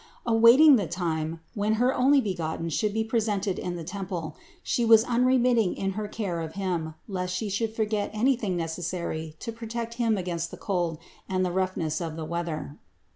[0.25, 5.03] Await ing the time when her Onlybegotten should be presented in the temple, She was
[5.03, 10.49] unremitting in her care of Him, lest She forget anything necessary to protect Him against
[10.49, 10.97] the cold
[11.29, 12.79] and the roughness of the weather.